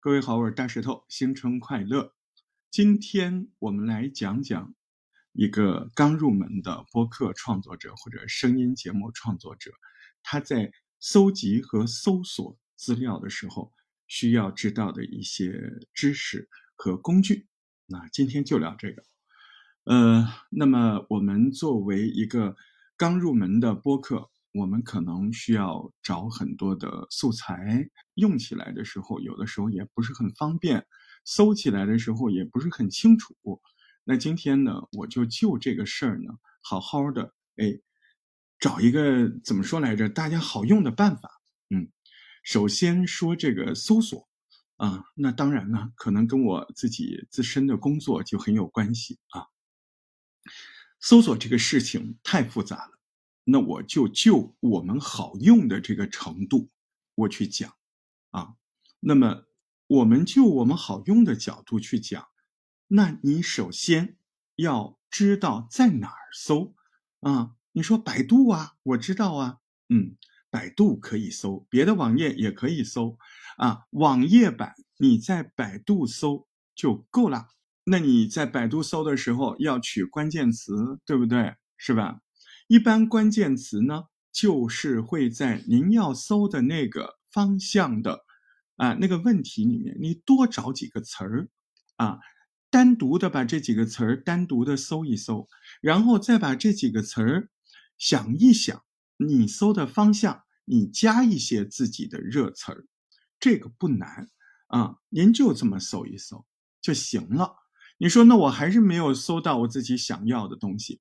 [0.00, 2.14] 各位好，我是大石头，新春快乐。
[2.70, 4.72] 今天我们来讲讲
[5.32, 9.72] 一个刚入门的播客创作者或者声音节目创作者，
[10.22, 13.72] 他在搜集和搜索资料的时候
[14.06, 17.48] 需要知道的一些知识和工具。
[17.86, 19.02] 那今天就聊这个。
[19.82, 22.56] 呃，那么我们作为一个
[22.96, 24.30] 刚入门的播客。
[24.52, 30.80] 我们可能需要找很多的素材，用起来的时候，有的时候也不是很方便；
[31.24, 33.36] 搜起来的时候也不是很清楚。
[34.04, 36.32] 那今天呢，我就就这个事儿呢，
[36.62, 37.78] 好好的哎，
[38.58, 41.42] 找一个怎么说来着，大家好用的办法。
[41.68, 41.92] 嗯，
[42.42, 44.28] 首先说这个搜索
[44.76, 49.46] 啊，那当然呢，可能跟我自己自身的工作就很有关系啊。
[51.00, 52.97] 搜索这个事情太复杂了。
[53.50, 56.68] 那我就就我们好用的这个程度，
[57.14, 57.72] 我去讲，
[58.30, 58.56] 啊，
[59.00, 59.44] 那么
[59.86, 62.28] 我们就我们好用的角度去讲，
[62.88, 64.18] 那你首先
[64.56, 66.74] 要知道在哪儿搜，
[67.20, 70.18] 啊，你说百度啊，我知道啊，嗯，
[70.50, 73.16] 百度可以搜，别的网页也可以搜，
[73.56, 77.48] 啊，网页版你在百度搜就够了。
[77.84, 81.56] 那你在百度搜的时候要取关键词，对不对？
[81.78, 82.20] 是吧？
[82.68, 88.26] 一般关键词呢，就是会在您要搜的那个方向的
[88.76, 91.48] 啊那个问题里面，你多找几个词儿
[91.96, 92.18] 啊，
[92.68, 95.48] 单独的把这几个词儿单独的搜一搜，
[95.80, 97.48] 然后再把这几个词儿
[97.96, 98.84] 想一想，
[99.16, 102.84] 你搜的方向，你加一些自己的热词儿，
[103.40, 104.28] 这个不难
[104.66, 106.44] 啊，您就这么搜一搜
[106.82, 107.56] 就行了。
[107.96, 111.00] 你说那我还是没有搜到我自己想要的东西。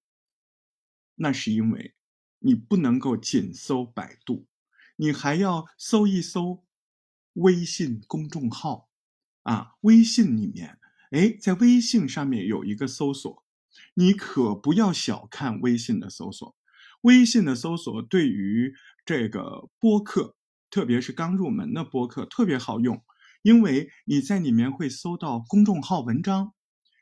[1.18, 1.94] 那是因为，
[2.40, 4.48] 你不能够仅搜百度，
[4.96, 6.64] 你还要搜一搜
[7.34, 8.90] 微信公众号，
[9.44, 10.80] 啊，微信里面，
[11.12, 13.44] 哎，在微信上面有一个搜索，
[13.96, 16.56] 你可不要小看微信的搜索，
[17.02, 18.74] 微信的搜索对于
[19.04, 20.36] 这个播客，
[20.70, 23.04] 特别是刚入门的播客特别好用，
[23.42, 26.54] 因为你在里面会搜到公众号文章，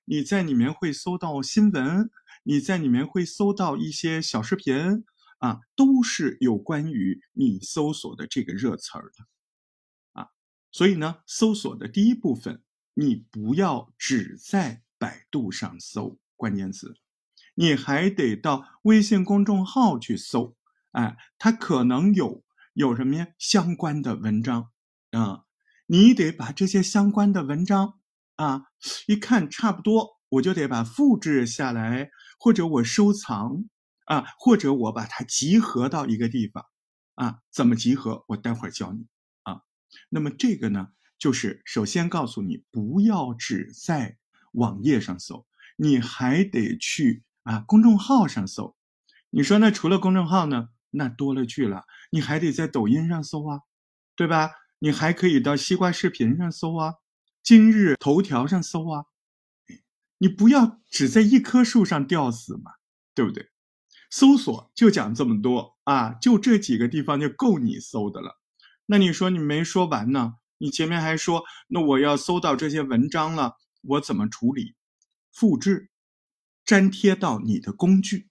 [0.05, 2.09] 你在里面会搜到新闻。
[2.47, 5.03] 你在里面会搜到一些小视频
[5.39, 9.25] 啊，都是有关于你搜索的这个热词儿的
[10.13, 10.29] 啊，
[10.71, 12.61] 所以呢，搜索的第一部分，
[12.93, 16.95] 你不要只在百度上搜关键词，
[17.55, 20.55] 你还得到微信公众号去搜，
[20.91, 24.69] 哎，它可能有有什么呀相关的文章
[25.09, 25.45] 啊，
[25.87, 27.99] 你得把这些相关的文章
[28.35, 28.67] 啊，
[29.07, 30.13] 一看差不多。
[30.29, 32.09] 我就得把复制下来，
[32.39, 33.65] 或者我收藏
[34.05, 36.65] 啊，或者我把它集合到一个地方
[37.15, 37.39] 啊。
[37.51, 38.23] 怎么集合？
[38.27, 39.07] 我待会儿教你
[39.43, 39.61] 啊。
[40.09, 44.17] 那么这个呢，就是首先告诉你，不要只在
[44.51, 45.45] 网页上搜，
[45.77, 48.75] 你还得去啊公众号上搜。
[49.29, 50.69] 你说那除了公众号呢？
[50.97, 53.59] 那多了去了，你还得在抖音上搜啊，
[54.15, 54.51] 对吧？
[54.79, 56.95] 你还可以到西瓜视频上搜啊，
[57.43, 59.05] 今日头条上搜啊。
[60.17, 62.73] 你不要只在一棵树上吊死嘛，
[63.13, 63.49] 对不对？
[64.09, 68.39] 搜索就讲这么多啊，就这几个地方就够你搜的了。
[68.85, 70.35] 那你说你没说完呢？
[70.59, 74.75] 你前面还说，那我要搜到这些文章了，我怎么处理？
[75.33, 75.89] 复制、
[76.65, 78.29] 粘贴到你的工具。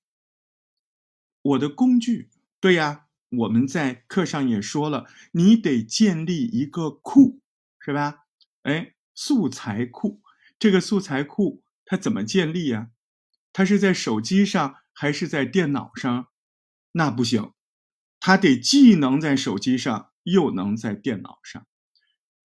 [1.43, 2.31] 我的工具，
[2.61, 7.41] 对呀，我们在课上也说了，你得建立一个库，
[7.78, 8.21] 是吧？
[8.62, 10.23] 哎，素材库，
[10.59, 11.62] 这个素材库。
[11.84, 12.91] 它怎么建立呀？
[13.53, 16.28] 它是在手机上还是在电脑上？
[16.93, 17.53] 那不行，
[18.21, 21.67] 它得既能在手机上，又能在电脑上。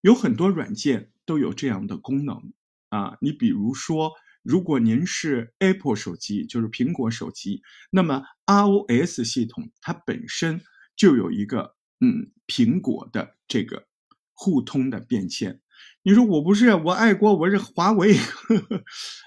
[0.01, 2.53] 有很多软件都有这样的功能
[2.89, 3.17] 啊。
[3.21, 4.13] 你比如说，
[4.43, 7.61] 如果您是 Apple 手机，就是苹果手机，
[7.91, 10.61] 那么 iOS 系统它本身
[10.95, 13.87] 就有一个嗯苹果的这个
[14.33, 15.61] 互通的便签。
[16.09, 18.17] 你说我不是我爱国，我是华为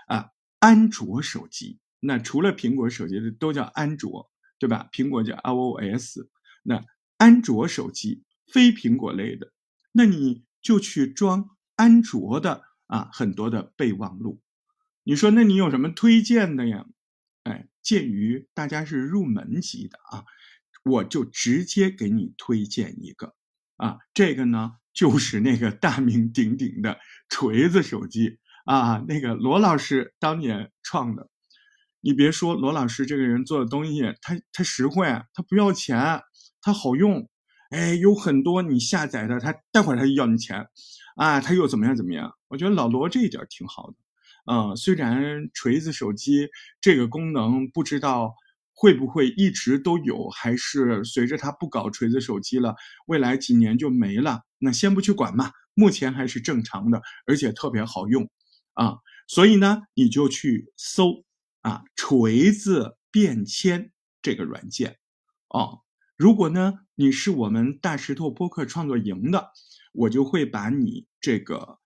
[0.09, 0.31] 啊。
[0.59, 4.29] 安卓手机那除了苹果手机的都叫安卓，
[4.59, 4.89] 对吧？
[4.93, 6.19] 苹果叫 iOS，
[6.65, 6.83] 那
[7.19, 9.53] 安卓手机非苹果类的，
[9.93, 14.41] 那你就去装安卓的啊，很多的备忘录。
[15.05, 16.85] 你说那你有什么推荐的呀？
[17.45, 20.25] 哎，鉴于大家是入门级的啊，
[20.83, 23.37] 我就直接给你推荐一个
[23.77, 24.79] 啊，这个呢。
[24.95, 26.99] 就是那个大名鼎鼎的
[27.29, 31.29] 锤子手机啊，那个罗老师当年创的。
[32.01, 36.21] 你别说罗老师这个人做的东西，他他实惠，他不要钱，
[36.61, 37.29] 他好用。
[37.71, 40.67] 哎，有很多你下载的，他待会儿他就要你钱
[41.17, 42.31] 啊，他又怎么样怎么样？
[42.49, 43.95] 我觉得老罗这一点挺好的。
[44.53, 46.49] 嗯，虽然锤子手机
[46.81, 48.35] 这个功能不知道
[48.83, 52.75] 会不会一直都有，还是随着他不搞锤子手机了，
[53.07, 54.41] 未来几年就没了。
[54.59, 58.29] 那先不去管嘛，目前还是正常的，而且特别好用
[58.73, 58.97] 啊。
[59.29, 61.23] 所以呢，你就去搜
[61.61, 64.97] 啊锤子便签这个软件
[65.47, 65.83] 哦。
[66.17, 69.53] 如果呢你是我们大石头播客创作营的，
[69.93, 71.79] 我就会把你这个。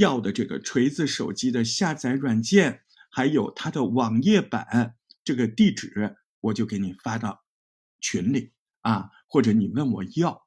[0.00, 2.80] 要的这个锤子手机的下载软件，
[3.12, 7.42] 还有它的网页版这个地址，我就给你发到
[8.00, 10.46] 群里啊，或者你问我要，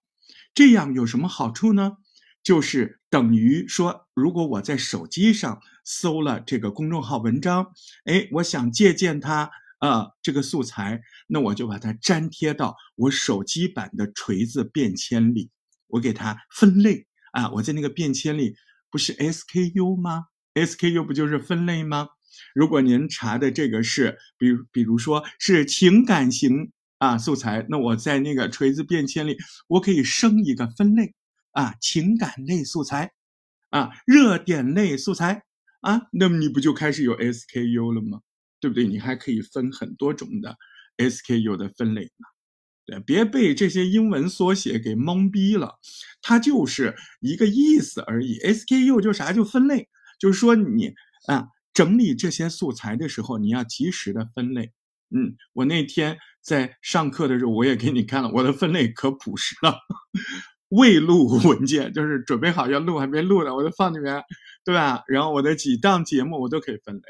[0.53, 1.97] 这样有什么好处呢？
[2.43, 7.73] 就是等于说，如果我在手机上搜了这个公众号文章，
[8.05, 15.49] 哎，我想借鉴它啊这个素材，那我就把它粘贴到我手机版的锤子便签里，
[15.87, 18.55] 我给它分类啊，我在那个便签里。
[18.89, 22.07] 不是 SKU 吗？SKU 不就是分类吗？
[22.53, 29.37] 如果您查的这个是，比，比如说是情感型啊素材，那我在那个锤子便签里，
[29.67, 31.13] 我可以生一个分类
[31.51, 33.11] 啊，情感类素材
[33.69, 35.43] 啊，热点类素材
[35.81, 38.21] 啊，那么你不就开始有 SKU 了吗？
[38.59, 38.87] 对不对？
[38.87, 40.57] 你还可以分很多种的
[40.97, 42.25] SKU 的分类呢。
[42.87, 45.77] 对，别被这些英文缩写给懵逼了，
[46.21, 48.39] 它就是一个意思而已。
[48.39, 49.33] SKU 就啥？
[49.33, 50.93] 就分类，就是说你
[51.27, 51.47] 啊，
[51.77, 54.73] 整理这些素材的时候，你要及时的分类。
[55.15, 59.77] 嗯，我那天在上课的时候，我也给你看了，我的分类可朴实了。
[60.69, 64.23] 未录文件就是准备好要录还没录的，我就放里面，
[64.65, 65.03] 对吧？
[65.07, 67.03] 然后我的几档节目我都可以分类，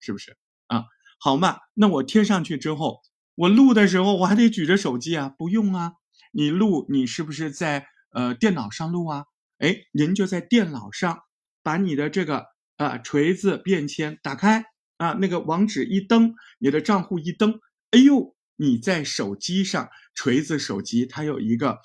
[0.00, 0.34] 是不是
[0.68, 0.84] 啊？
[1.20, 3.02] 好嘛，那我贴上去之后。
[3.34, 5.92] 我录的时候我还得举着手机啊，不用啊。
[6.32, 9.26] 你录你是不是在呃电脑上录啊？
[9.58, 11.20] 哎，您就在电脑上
[11.62, 14.64] 把你的这个啊锤子便签打开
[14.96, 17.60] 啊，那个网址一登，你的账户一登，
[17.90, 21.78] 哎呦，你在手机上锤子手机它有一个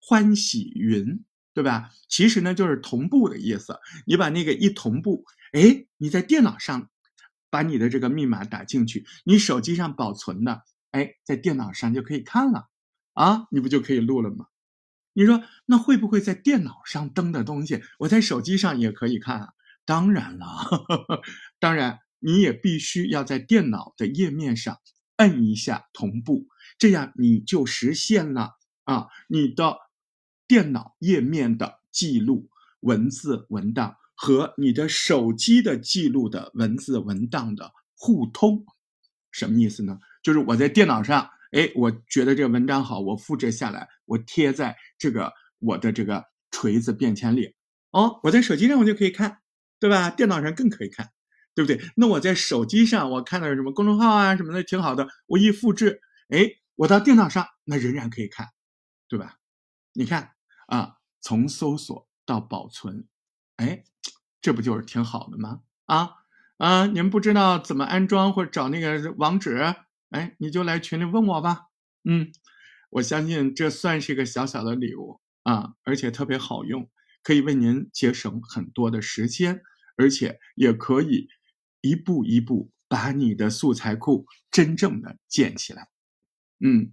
[0.00, 1.90] 欢喜云，对吧？
[2.08, 3.78] 其实呢就是同步的意思。
[4.06, 6.90] 你把那个一同步，哎，你在电脑上
[7.50, 10.62] 把你的这个密码打进去，你手机上保存的。
[10.92, 12.68] 哎，在电脑上就可以看了，
[13.12, 14.46] 啊，你不就可以录了吗？
[15.12, 19.48] 你说那会不会在电脑上登的东西，我在手机上也可以看啊？
[19.86, 20.46] 当然了，
[21.58, 24.76] 当然你也必须要在电脑的页面上
[25.16, 29.78] 摁一下同步，这样你就实现了啊，你的
[30.46, 32.50] 电脑页面的记录
[32.80, 38.64] 文字文档和你的手机的记录的文字文档的互通，
[39.30, 39.98] 什么意思呢？
[40.22, 47.54] 就是我在电脑上，哎，我觉得这个文章好，我复制下来，我贴在这个我的这个锤子便签里。
[47.92, 49.38] 哦，我在手机上我就可以看，
[49.78, 50.10] 对吧？
[50.10, 51.10] 电脑上更可以看，
[51.54, 51.80] 对不对？
[51.96, 58.48] 那我在手机上我看到什么公众号啊什么的挺好的，我一复制，哎，我到电脑上那仍然可以看，
[59.08, 59.36] 对吧？
[59.92, 60.32] 你看
[60.66, 63.06] 啊，从搜索到保存，
[63.56, 63.84] 哎，
[64.40, 65.60] 这不就是挺好的吗？
[65.86, 66.10] 啊
[66.58, 69.74] 啊，你们不知道怎么安装或者找那个网址？
[70.10, 71.66] 哎，你就来群里问我吧。
[72.04, 72.30] 嗯，
[72.90, 76.88] 我相信这算是一个小小的礼物啊，而且特别好用，
[77.26, 79.60] 可以为您节省很多的时间，
[79.96, 81.26] 而且也可以
[81.80, 85.88] 一步一步把你的素材库真正的建起来。
[86.64, 86.92] 嗯，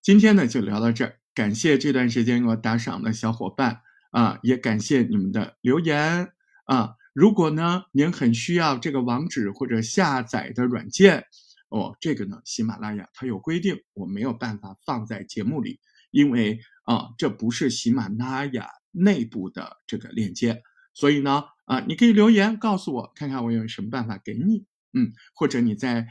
[0.00, 6.32] 今天呢就聊到这儿，感谢这段时间给我打赏的小伙伴啊，也感谢你们的留言
[6.64, 6.94] 啊。
[7.12, 11.26] 如果呢您很需要这个网址或者下载的软件。
[11.68, 15.78] 哦，这个呢，喜马拉雅它有规定，我没有办法放在节目里，
[16.10, 20.62] 因为啊，这不是喜马拉雅内部的这个链接，
[20.94, 26.06] 所以呢，啊，你可以留言告诉我，看看我有什么办法给你，嗯，或者你在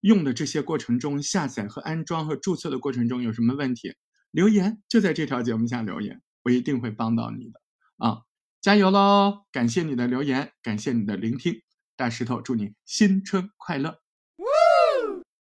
[0.00, 3.94] 用的这些过程中，下载和安装和注册的过程中有什么问题，
[4.30, 7.60] 留言就在这条节目下留言，我一定会帮到你的，
[7.98, 8.22] 啊，
[8.60, 9.44] 加油喽！
[9.52, 11.62] 感谢你的留言，感谢你的聆听，
[11.96, 14.01] 大石头祝你新春快乐。